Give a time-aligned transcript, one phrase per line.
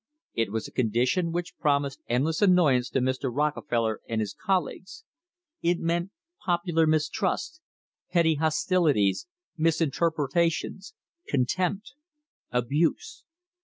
[0.33, 3.29] It was a condition which promised endless annoyance to Mr.
[3.31, 5.03] Rockefeller and his colleagues.
[5.61, 6.09] It meant
[6.43, 7.61] popular mistrust,
[8.11, 9.27] petty hostilities,
[9.57, 10.95] misinterpretations,
[11.27, 11.93] contempt,
[12.49, 13.25] abuse.